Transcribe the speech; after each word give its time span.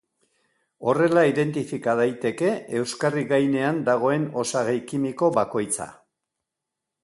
Horrela 0.91 1.25
identifika 1.31 1.93
daiteke 1.99 2.49
euskarri 2.81 3.27
gainean 3.35 3.85
dagoen 3.93 4.27
osagai 4.45 4.77
kimiko 4.93 5.33
bakoitza. 5.41 5.91